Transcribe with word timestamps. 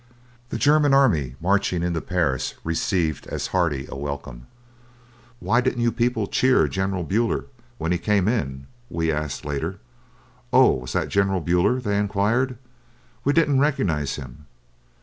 The 0.49 0.57
German 0.57 0.95
army 0.95 1.35
marching 1.39 1.83
into 1.83 2.01
Paris 2.01 2.55
received 2.63 3.27
as 3.27 3.45
hearty 3.53 3.85
a 3.87 3.95
welcome. 3.95 4.47
"Why 5.39 5.61
didn't 5.61 5.83
you 5.83 5.91
people 5.91 6.25
cheer 6.25 6.67
General 6.67 7.03
Buller 7.03 7.45
when 7.77 7.91
he 7.91 7.99
came 7.99 8.27
in?" 8.27 8.65
we 8.89 9.11
asked 9.11 9.45
later. 9.45 9.77
"Oh, 10.51 10.71
was 10.71 10.93
that 10.93 11.09
General 11.09 11.39
Buller?" 11.39 11.79
they 11.79 11.99
inquired. 11.99 12.57
"We 13.23 13.31
didn't 13.33 13.59
recognize 13.59 14.15
him." 14.15 14.47